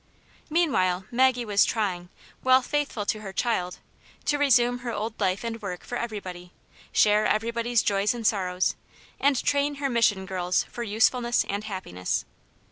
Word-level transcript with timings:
Meanwhile 0.49 1.05
Maggie 1.11 1.45
was 1.45 1.63
trying, 1.63 2.09
while 2.41 2.63
faithful 2.63 3.05
to 3.05 3.21
her 3.21 3.31
child, 3.31 3.77
to 4.25 4.39
resume 4.39 4.79
her 4.79 4.91
old 4.91 5.19
life 5.19 5.43
and 5.43 5.61
work 5.61 5.83
for 5.83 5.95
every 5.95 6.19
body, 6.19 6.53
share 6.91 7.27
everybody's 7.27 7.83
joys 7.83 8.15
and 8.15 8.25
sorrows, 8.25 8.73
and 9.19 9.39
train 9.43 9.75
her 9.75 9.91
Mission 9.91 10.25
girls 10.25 10.63
for 10.63 10.81
usefulness 10.81 11.45
and 11.47 11.65
happiness. 11.65 12.25